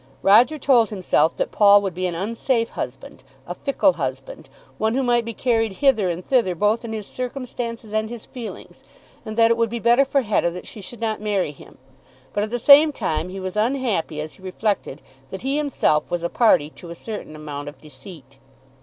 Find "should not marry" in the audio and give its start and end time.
10.81-11.51